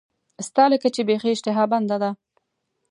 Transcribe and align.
ستا 0.47 0.63
لکه 0.73 0.87
چې 0.95 1.01
بیخي 1.07 1.29
اشتها 1.33 1.63
بنده 1.73 1.97
ده. 2.03 2.11